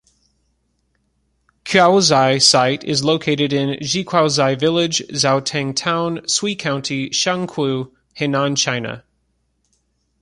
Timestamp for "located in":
3.03-3.77